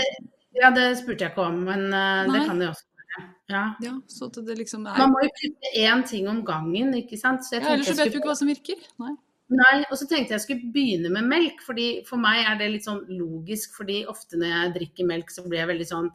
[0.53, 3.27] ja, det spurte jeg ikke om, men uh, det kan det også være.
[3.49, 3.63] Ja.
[3.81, 7.45] Ja, så det liksom er Man må jo kutte én ting om gangen, ikke sant.
[7.45, 8.85] Så jeg ja, Ellers så vet du ikke hva som virker.
[9.01, 9.15] Nei.
[9.53, 12.87] Nei, og så tenkte jeg skulle begynne med melk, fordi for meg er det litt
[12.87, 16.11] sånn logisk, fordi ofte når jeg drikker melk, så blir jeg veldig sånn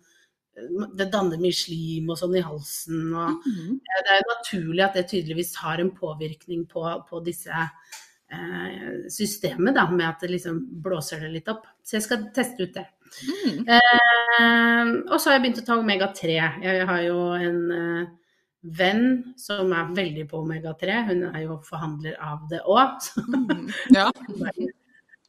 [0.98, 3.09] det danner mye slim og sånn i halsen.
[3.14, 3.79] Og mm.
[3.85, 9.74] det er jo naturlig at det tydeligvis har en påvirkning på, på disse eh, systemet,
[9.77, 11.66] da, med at det liksom blåser det litt opp.
[11.83, 12.87] Så jeg skal teste ut det.
[13.24, 13.61] Mm.
[13.77, 16.38] Eh, og så har jeg begynt å ta omega-3.
[16.64, 18.16] Jeg har jo en eh,
[18.62, 20.96] venn som er veldig på omega-3.
[21.10, 23.10] Hun er jo forhandler av det òg.
[23.28, 23.68] Mhm.
[23.94, 24.10] Ja.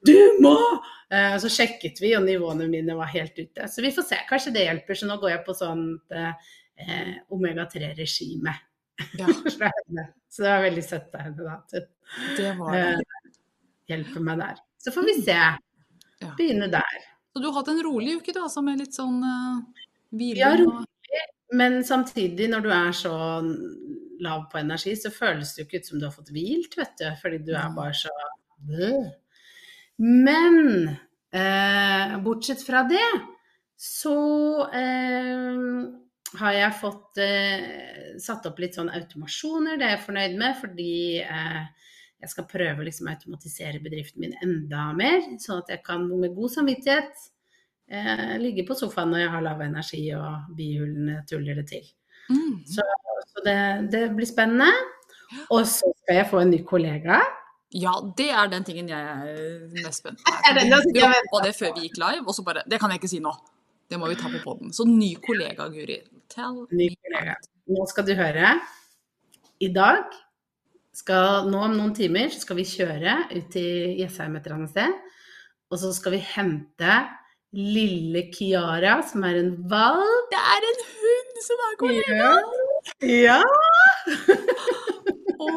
[0.07, 0.53] Du må!
[1.11, 3.65] Eh, så sjekket vi, og nivåene mine var helt ute.
[3.67, 4.19] Så vi får se.
[4.29, 4.95] Kanskje det hjelper.
[4.95, 8.53] Så nå går jeg på sånt eh, omega-3-regime.
[9.19, 9.27] ja,
[10.31, 11.57] så det var veldig søtt av henne da,
[12.37, 12.85] det var det.
[12.95, 13.33] eh,
[13.91, 14.63] hjelper meg der.
[14.79, 15.37] Så får vi se.
[16.39, 17.03] Begynne der.
[17.33, 19.83] Så du har hatt en rolig uke, da, som med litt sånn uh,
[20.15, 20.39] hvile?
[20.39, 20.85] Ja, og-
[21.55, 23.13] Men samtidig, når du er så
[24.21, 26.93] lav på energi, så føles det jo ikke ut som du har fått hvilt, vet
[26.99, 27.07] du.
[27.21, 28.13] Fordi du er bare så
[29.99, 30.59] Men
[31.33, 33.07] eh, bortsett fra det,
[33.79, 34.19] så
[34.75, 35.57] eh,
[36.39, 37.65] har jeg fått eh,
[38.21, 39.79] satt opp litt sånn automasjoner.
[39.79, 41.61] Det er jeg fornøyd med, fordi eh,
[42.19, 45.23] jeg skal prøve liksom å automatisere bedriften min enda mer.
[45.41, 47.27] Sånn at jeg kan med god samvittighet
[47.91, 51.85] eh, ligge på sofaen når jeg har lav energi og bihulene tuller det til.
[52.29, 52.55] Mm.
[52.69, 52.85] Så,
[53.33, 53.59] så det,
[53.93, 54.69] det blir spennende.
[55.53, 57.19] Og så skal jeg få en ny kollega.
[57.75, 60.33] Ja, det er den tingen jeg er mest spent på.
[60.57, 63.19] Vi jeg det før vi gikk live, og så bare Det kan jeg ikke si
[63.21, 63.33] nå.
[63.89, 64.73] Det må vi ta på poden.
[64.73, 65.99] Så ny kollega, Guri.
[66.29, 67.35] Tell Ny kollega.
[67.69, 68.55] Nå skal du høre.
[69.61, 70.13] I dag
[70.93, 74.73] skal, nå om noen timer så skal vi kjøre ut til Jessheim et eller annet
[74.73, 74.93] sted.
[75.69, 76.99] Og så skal vi hente
[77.55, 80.29] lille Kiara, som er en valp.
[80.31, 82.31] Det er en hund som er kollega!
[83.05, 83.39] Ja.
[85.39, 85.47] Å,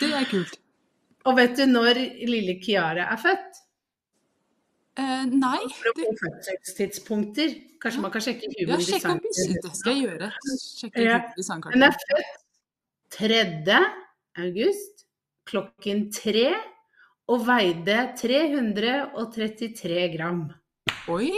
[0.00, 0.58] det er kult.
[1.24, 3.60] Og vet du når lille Kiara er født?
[4.94, 5.58] Uh, nei.
[5.96, 7.54] Det, fødselstidspunkter.
[7.82, 9.18] Kanskje man kan sjekke ja, Human sjekk Design.
[9.18, 9.24] opp
[9.64, 10.28] Det skal jeg gjøre.
[10.62, 11.16] Sjekke Ja.
[11.18, 11.56] ja.
[11.74, 12.34] Hun er født
[13.14, 13.80] 3.
[14.44, 15.04] august
[15.48, 16.46] klokken 3
[17.30, 20.44] og veide 333 gram.
[21.12, 21.30] Oi!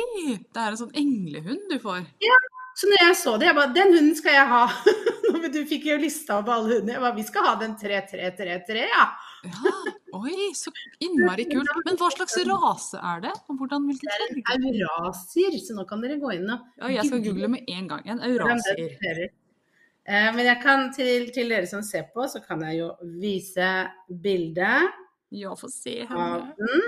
[0.53, 2.05] Det er en sånn englehund du får.
[2.23, 2.37] Ja.
[2.77, 4.65] Så når jeg så det, jeg bare Den hunden skal jeg ha!
[5.47, 6.97] Du fikk jo lista opp alle hundene.
[6.97, 9.05] Jeg bare Vi skal ha den 3333, ja.
[9.47, 9.73] Ja,
[10.17, 10.73] oi, så
[11.05, 11.71] innmari kult.
[11.87, 13.33] Men hva slags rase er det?
[13.47, 17.23] Hvordan, Det er en eurasier, så nå kan dere gå inn og Ja, jeg skal
[17.25, 18.03] google med en gang.
[18.11, 18.97] En eurasier.
[20.07, 22.91] Eh, Men jeg kan til, til dere som ser på, så kan jeg jo
[23.23, 23.71] vise
[24.11, 24.91] bildet
[25.35, 26.55] Ja, få se av henne.
[26.59, 26.87] den.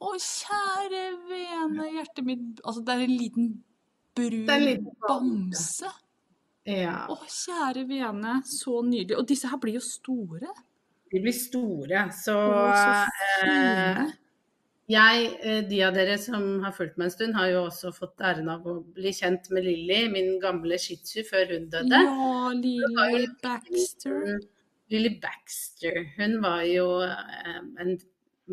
[0.00, 3.50] Å, kjære vene, hjertet mitt Altså, det er en liten
[4.16, 5.90] brun en liten bamse.
[6.68, 7.04] Ja.
[7.10, 9.18] Å, kjære vene, så nydelig.
[9.20, 10.54] Og disse her blir jo store.
[11.10, 14.02] De blir store, så, Å, så eh,
[14.90, 18.22] jeg, eh, de av dere som har fulgt meg en stund, har jo også fått
[18.26, 22.00] æren av å bli kjent med Lilly, min gamle shih tzu før hun døde.
[22.06, 24.38] Ja, Lily Baxter.
[24.90, 26.00] Lilly Baxter.
[26.16, 27.96] Hun var jo eh, en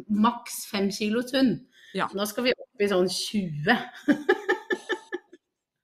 [0.08, 1.60] maks fem kilos hund.
[1.96, 2.10] Ja.
[2.14, 3.78] Nå skal vi opp i sånn 20.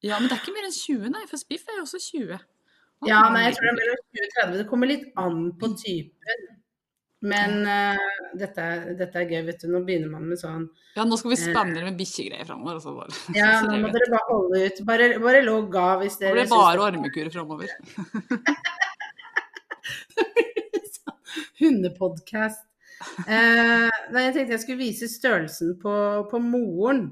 [0.03, 2.33] Ja, men det er ikke mer enn 20, nei, for Spiff er jo også 20.
[2.35, 4.57] Og Ja, nei, jeg tror det er mellom 20 og 30.
[4.59, 6.49] Det kommer litt an på typen.
[7.23, 8.01] Men uh,
[8.35, 8.65] dette,
[8.99, 9.69] dette er gøy, vet du.
[9.71, 10.65] Nå begynner man med sånn
[10.97, 12.81] Ja, nå skal vi spamme uh, med bikkjegreier framover.
[12.81, 13.15] Altså bare.
[13.39, 14.83] Ja, nå må dere bare holde ut.
[14.89, 17.71] Bare, bare logg av hvis Det dere blir bare ormekurer framover.
[21.63, 22.67] Hundepodkast.
[23.27, 25.93] Eh, nei, jeg tenkte jeg skulle vise størrelsen på,
[26.31, 27.05] på moren.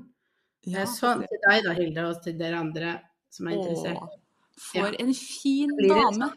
[0.70, 2.94] Ja, sånn til deg da, Hilde, og til dere andre
[3.34, 3.98] som er interessert.
[3.98, 4.18] Åh,
[4.62, 6.32] for en fin Blir dame.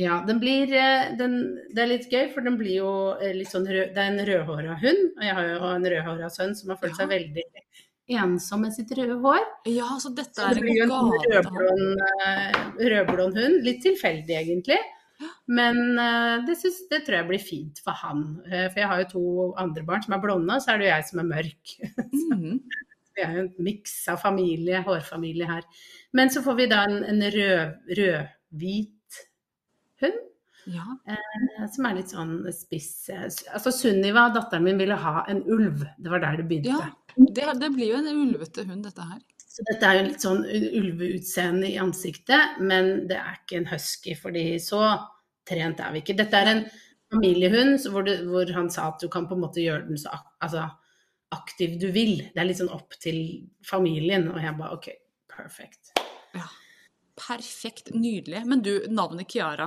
[0.00, 1.34] Ja, den blir eh, den,
[1.74, 4.26] Det er litt gøy, for den blir jo eh, litt sånn rød, Det er en
[4.30, 5.02] rødhåra hund.
[5.18, 7.14] Og jeg har jo en rødhåra sønn som har følt seg Ja.
[7.18, 7.44] veldig
[8.20, 9.42] ensom med sitt røde hår.
[9.70, 12.00] Ja, så dette Så er det blir jo en rødblond,
[12.80, 13.60] rødblond hund.
[13.66, 14.80] Litt tilfeldig, egentlig.
[15.50, 18.22] Men eh, det, synes, det tror jeg blir fint for han.
[18.46, 19.24] Eh, For jeg har jo to
[19.60, 21.74] andre barn som er blonde, og så er det jo jeg som er mørk.
[22.30, 22.62] Mhm.
[23.18, 25.64] Vi er jo en miks av familie, hårfamilie her.
[26.16, 29.18] Men så får vi da en, en rød, rød-hvit
[30.04, 30.20] hund.
[30.68, 30.84] Ja.
[31.08, 35.86] eh, Som er litt sånn spiss eh, Altså Sunniva, datteren min, ville ha en ulv.
[35.98, 36.76] Det var der det begynte.
[36.76, 36.90] ja.
[37.16, 39.18] Det, det blir jo en ulvete hund, dette her.
[39.50, 44.14] Så dette er jo litt sånn ulveutseende i ansiktet, men det er ikke en husky,
[44.14, 44.78] fordi så
[45.50, 46.14] trent er vi ikke.
[46.20, 46.62] Dette er en
[47.10, 49.98] familiehund så hvor, du, hvor han sa at du kan på en måte gjøre den
[49.98, 50.68] så ak altså,
[51.34, 52.14] aktiv du vil.
[52.30, 53.18] Det er litt sånn opp til
[53.66, 54.88] familien, og jeg bare OK,
[55.34, 55.92] perfect.
[57.20, 57.90] Perfekt.
[57.94, 58.46] Nydelig.
[58.48, 59.66] Men du, navnet Kiara,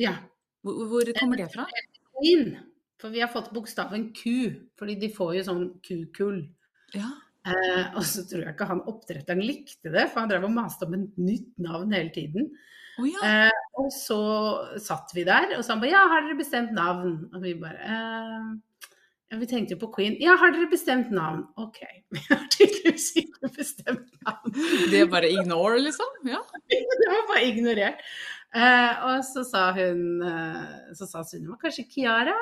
[0.00, 0.16] Ja.
[0.62, 1.66] hvor, hvor kommer det fra?
[2.18, 2.56] Queen.
[3.02, 4.22] For vi har fått bokstaven Q,
[4.78, 6.44] fordi de får jo sånn kukull.
[6.94, 7.08] Ja.
[7.42, 10.86] Eh, og så tror jeg ikke han oppdretteren likte det, for han drev og maste
[10.86, 12.52] om et nytt navn hele tiden.
[13.00, 13.48] Oh, ja.
[13.48, 14.20] Eh, og så
[14.84, 17.16] satt vi der, og så han bare Ja, har dere bestemt navn?
[17.32, 18.50] Og vi bare eh,
[19.32, 20.18] Ja, vi tenkte jo på Queen.
[20.20, 21.46] Ja, har dere bestemt navn?
[21.56, 21.80] OK.
[22.12, 24.52] Vi har tydeligvis ikke bestemt navn.
[24.92, 26.20] Det er bare ignore, liksom?
[26.28, 26.42] Ja.
[26.68, 28.04] Det var bare ignorert.
[28.52, 32.34] Eh, og så sa hun eh, Så sa Sunniva kanskje Kiara?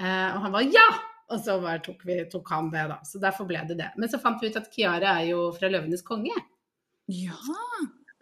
[0.00, 0.86] Eh, og han var ja!
[1.32, 2.98] Og så tok, vi, tok han det, da.
[3.08, 3.90] Så derfor ble det det.
[3.96, 6.34] Men så fant vi ut at Kiara er jo fra 'Løvenes konge'.
[7.12, 7.36] Ja.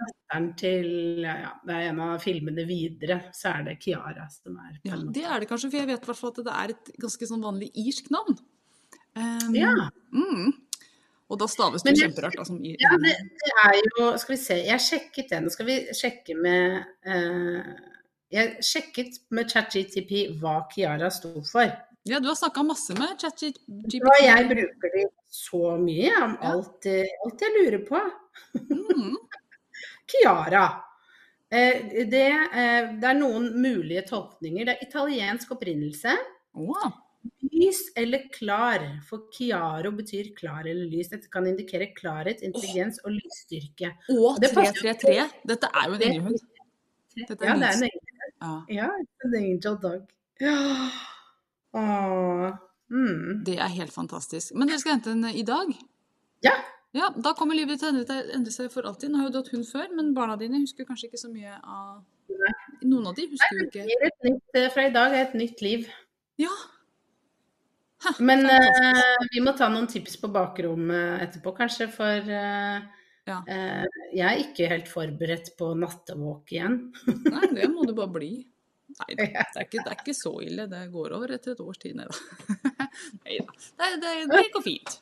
[0.01, 0.87] datteren til
[1.27, 4.97] ja, ja, Det er en av filmene videre, så er det Kiara som er ja.
[4.97, 7.71] Det er det kanskje, for jeg vet i at det er et ganske sånn vanlig
[7.75, 8.39] irsk navn.
[9.19, 10.55] Um, Ja, Mm.
[11.31, 12.35] Og da staves det kjemperart.
[12.41, 15.47] Da, som i, ja det, det er jo Skal vi se, jeg sjekket den.
[15.55, 17.71] Skal vi sjekke med uh,
[18.35, 20.13] Jeg sjekket med ChatGTP
[20.43, 21.71] hva Kiara sto for.
[22.09, 24.03] ja, du har snakka masse med ChatGTP.
[24.03, 26.53] Og jeg bruker de så mye om Ja.
[26.53, 28.01] alt, eh, alt jeg lurer på.
[28.71, 29.17] Mm.
[30.11, 30.65] Kiara.
[31.51, 34.65] Eh, det, eh, det er noen mulige tolkninger.
[34.67, 36.17] Det er italiensk opprinnelse.
[36.59, 36.91] Å,
[37.53, 41.09] Lys eller klar, for chiaro betyr klar eller lys.
[41.13, 43.91] Dette kan indikere klarhet, intelligens og lysstyrke.
[44.15, 45.27] Og Det passer 333.
[45.51, 46.41] Dette er jo en englehund.
[47.17, 47.91] Ja, det er en angel,
[48.71, 48.89] Ja.
[49.25, 50.07] en angel dog.
[50.41, 50.57] Ja.
[51.75, 52.51] Åh.
[52.91, 53.45] Mm.
[53.47, 54.55] Det er helt fantastisk.
[54.55, 55.69] Men dere skal hente en i dag?
[56.43, 56.57] Ja.
[56.93, 59.11] Ja, Da kommer livet til å endre seg- for alltid.
[59.11, 61.53] Nå har jo du hatt hund før, men barna dine husker kanskje ikke så mye
[61.63, 62.03] av
[62.83, 63.85] Noen av de husker jo ikke
[64.55, 65.87] eh, fra i dag er et nytt liv.
[66.39, 66.49] Ja.
[68.01, 71.91] Hæ, Men eh, vi må ta noen tips på bakrommet etterpå, kanskje.
[71.93, 72.81] For uh,
[73.29, 73.43] Ja.
[73.45, 73.85] uh,
[74.17, 76.79] jeg er ikke helt forberedt på nattevåk igjen.
[77.35, 78.33] Nei, det må du bare bli.
[78.91, 80.67] Nei det er ikke, det er ikke så ille.
[80.71, 82.49] Det går over etter et års tid, nei da.
[83.23, 83.61] Nei da.
[84.01, 84.97] Det, det, går fint.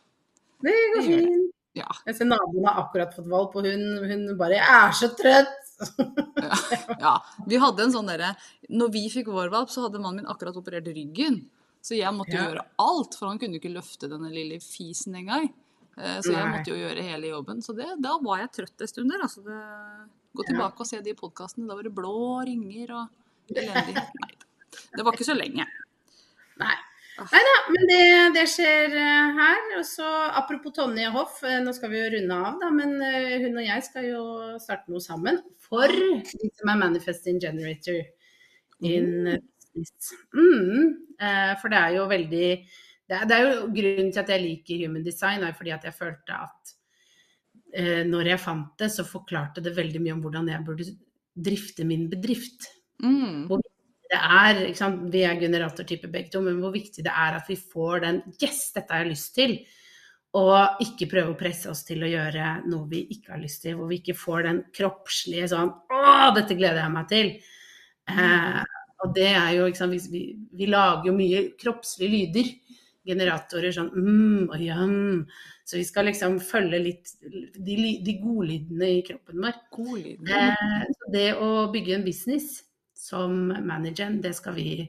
[0.67, 1.55] Det går fint.
[1.79, 1.89] Ja.
[2.09, 5.65] Jeg ser naboen har akkurat fått valp, og hun, hun bare 'Jeg er så trøtt'.
[7.05, 7.15] ja.
[7.47, 8.33] Vi hadde en sånn derre
[8.67, 11.45] Når vi fikk vår valp, så hadde mannen min akkurat operert ryggen.
[11.89, 12.45] Så jeg måtte Ja.
[12.49, 15.47] gjøre alt, for han kunne ikke løfte denne lille fisen engang.
[15.97, 17.63] Eh, Så jeg måtte jo gjøre hele jobben.
[17.65, 19.23] Så det, da var jeg trøtt en stund der.
[19.25, 19.57] Altså det,
[20.37, 21.67] gå tilbake og se de podkastene.
[21.67, 23.09] Da var det blå ringer og
[23.57, 23.95] elendig.
[23.97, 24.31] Nei.
[24.95, 25.65] Det var ikke så lenge.
[26.61, 26.77] Nei.
[27.19, 28.03] Nei da, men det,
[28.37, 29.65] det skjer eh, her.
[29.81, 30.07] Og så
[30.39, 32.69] apropos Tonje Hoff, eh, nå skal vi jo runde av, da.
[32.71, 32.93] Men
[33.43, 34.23] hun og jeg skal jo
[34.63, 35.41] starte noe sammen.
[35.59, 38.05] For de som er Manifesting Generator
[38.87, 39.41] in
[39.79, 40.13] business.
[40.35, 42.51] Mm, eh, for det er jo veldig
[43.09, 45.87] det er, det er jo grunnen til at jeg liker human design, er fordi at
[45.89, 46.75] jeg følte at
[47.73, 50.91] eh, når jeg fant det, så forklarte det veldig mye om hvordan jeg burde
[51.49, 52.69] drifte min bedrift.
[53.01, 53.49] Mm.
[53.49, 55.09] det er, ikke sant?
[55.13, 58.73] Vi er generatortype begge to, men hvor viktig det er at vi får den Yes,
[58.77, 59.59] dette har jeg lyst til.
[60.37, 63.79] Og ikke prøve å presse oss til å gjøre noe vi ikke har lyst til.
[63.79, 66.03] Hvor vi ikke får den kroppslige sånn Å,
[66.37, 67.31] dette gleder jeg meg til.
[68.09, 68.61] Eh,
[69.05, 70.23] og det er jo, ikke sant, vi,
[70.59, 72.51] vi, lager jo mye kroppslige lyder.
[73.09, 74.97] Generatorer sånn mm og jam.
[75.65, 79.61] Så vi skal liksom følge litt de, de godlydene i kroppen vår.
[79.77, 80.41] Godlydene?
[80.49, 82.65] Eh, det å bygge en business
[82.99, 84.89] som manager, det skal vi,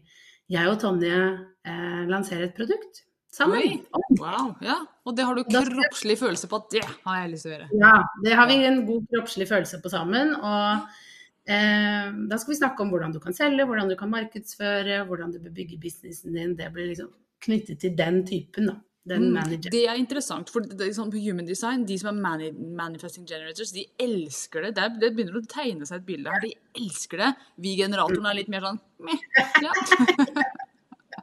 [0.52, 1.20] jeg og Tonje,
[1.64, 3.62] eh, lansere et produkt sammen.
[3.62, 4.18] Oi.
[4.18, 4.56] Wow.
[4.66, 4.80] Ja.
[5.06, 7.70] Og det har du kroppslig følelse på at det har jeg lyst til å gjøre.
[7.84, 7.94] Ja,
[8.26, 10.34] det har vi en god kroppslig følelse på sammen.
[10.36, 11.00] Og
[11.50, 15.40] da skal vi snakke om hvordan du kan selge, hvordan du kan markedsføre, hvordan du
[15.42, 16.54] bør bygge businessen din.
[16.58, 17.10] Det blir liksom
[17.42, 18.76] knyttet til den typen, da.
[19.10, 19.72] den Mm, manageren.
[19.74, 23.72] Det er interessant, for det sånn på Human Design, de som er mani manifesting generators,
[23.74, 24.76] de elsker det.
[24.76, 26.44] Det, er, det begynner å tegne seg et bilde her.
[26.44, 27.32] De elsker det.
[27.58, 29.26] Vi generatorene er litt mer sånn meh.
[29.66, 29.74] Ja.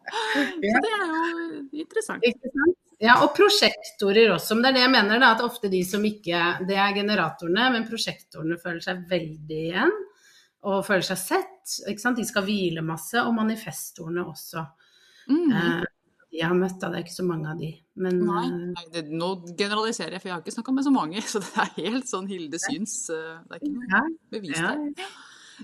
[0.07, 2.27] Så det er jo interessant.
[2.27, 2.51] Ikke?
[3.03, 4.57] Ja, og prosjektorer også.
[4.57, 7.71] Men det er det jeg mener, da, at ofte de som ikke Det er generatorene,
[7.75, 9.95] men prosjektorene føler seg veldig igjen.
[10.67, 11.75] Og føler seg sett.
[11.87, 12.19] Ikke sant?
[12.19, 13.15] De skal hvile masse.
[13.23, 14.65] Og manifestorene også.
[15.31, 15.53] Mm.
[15.53, 15.85] Eh,
[16.37, 16.91] jeg har møtt, da.
[16.91, 17.69] Det er ikke så mange av de.
[18.03, 20.93] Men Nei, eh, nei det, nå generaliserer jeg, for jeg har ikke snakka med så
[20.95, 21.23] mange.
[21.33, 22.97] Så det er helt sånn Hilde syns.
[23.15, 24.03] eh, Det er ikke noe
[24.35, 24.75] bevis ja.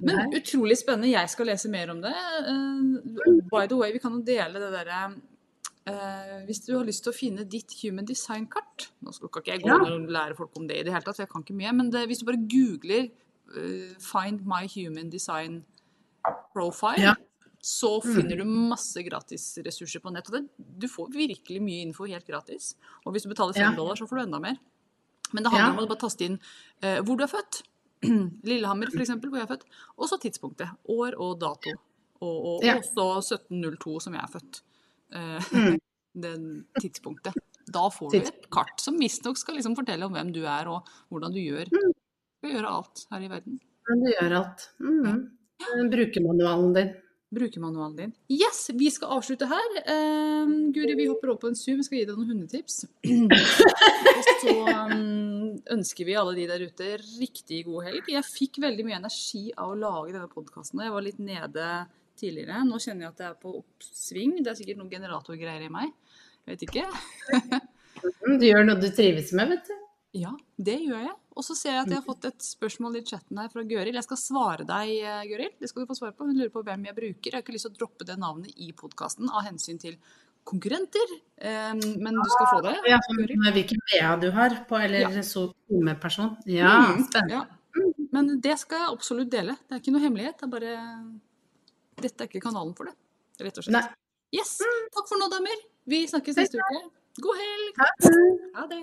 [0.00, 0.28] Men nei.
[0.38, 1.10] utrolig spennende.
[1.12, 2.14] Jeg skal lese mer om det.
[2.46, 7.02] Uh, by the way, vi kan jo dele det derre uh, Hvis du har lyst
[7.04, 9.76] til å finne ditt human design-kart Nå skal ikke jeg gå Ja.
[9.82, 11.74] og lære folk om det i det hele tatt, for jeg kan ikke mye.
[11.76, 13.10] Men det, hvis du bare googler
[13.98, 15.64] 'Find my human design
[16.54, 17.14] profile', Ja.
[17.62, 18.14] så Mm.
[18.14, 20.26] finner du masse gratisressurser på nett.
[20.28, 22.74] Og det, du får virkelig mye info helt gratis.
[23.06, 23.76] Og hvis du betaler fem Ja.
[23.76, 24.56] dollar, så får du enda mer.
[25.32, 25.78] Men det handler Ja.
[25.78, 26.38] om å bare taste inn
[26.82, 27.62] uh, hvor du er født.
[28.44, 29.62] Lillehammer, f.eks., hvor jeg er født.
[29.98, 30.68] Og så tidspunktet.
[30.88, 31.70] År og dato.
[32.20, 32.76] Og, og Ja.
[32.78, 34.62] også 1702, som jeg er født.
[35.14, 35.78] Uh, Mm.
[36.14, 37.32] Den tidspunktet.
[37.72, 40.86] Da får du et kart som visstnok skal liksom fortelle om hvem du er, og
[41.10, 41.68] hvordan du gjør.
[41.72, 41.92] Mm.
[42.42, 43.58] Skal gjøre alt her i verden.
[43.86, 44.62] Men du gjør alt.
[44.82, 45.18] Mm.
[45.92, 46.88] Brukermanualen din.
[47.32, 48.10] Brukermanualen din.
[48.34, 49.76] Yes, vi skal avslutte her.
[49.86, 51.78] Um, Guri, vi hopper opp på en Zoom.
[51.78, 52.80] Vi skal gi deg noen hundetips.
[54.16, 54.56] og så
[54.90, 56.88] um, ønsker vi alle de der ute
[57.20, 58.10] riktig god helg.
[58.10, 60.82] Jeg fikk veldig mye energi av å lage denne podkasten.
[60.82, 61.68] Jeg var litt nede
[62.18, 62.64] tidligere.
[62.66, 64.34] Nå kjenner jeg at det er på oppsving.
[64.42, 65.94] Det er sikkert noen generatorgreier i meg.
[66.42, 66.88] Jeg vet ikke.
[68.02, 69.74] Mm, Du gjør noe du trives med, vet du.
[70.12, 71.14] Ja, det gjør jeg.
[71.36, 73.94] Og så ser jeg at jeg har fått et spørsmål i chatten her fra Gøril.
[73.96, 75.54] Jeg skal svare deg, eh, Gøril.
[75.58, 76.26] Det skal du få svare på.
[76.28, 77.30] Hun lurer på hvem jeg bruker.
[77.30, 79.96] Jeg har ikke lyst til å droppe det navnet i podkasten av hensyn til
[80.44, 81.14] konkurrenter.
[81.38, 82.76] Eh, Men du skal få det.
[82.90, 82.98] Ja,
[83.56, 85.08] hvilken BA du har på, eller Ja.
[85.22, 85.52] så
[86.00, 86.36] person.
[86.44, 87.30] Ja, Mm, spennende.
[87.30, 87.46] Ja.
[88.12, 89.56] Men det skal jeg absolutt dele.
[89.68, 90.36] Det er ikke noe hemmelighet.
[90.38, 91.20] Det er bare
[91.96, 92.94] Dette er ikke kanalen for det,
[93.40, 93.72] rett og slett.
[93.72, 93.88] Nei.
[94.32, 94.58] Yes.
[94.92, 95.56] Takk for nå, damer.
[95.86, 96.90] Vi snakkes neste uke.
[97.20, 98.52] God helg.
[98.56, 98.82] Ha det.